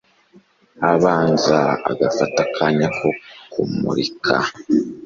abanza 0.91 1.59
agafata 1.91 2.39
akanya 2.45 2.87
ko 2.97 3.09
kumurika 3.51 4.35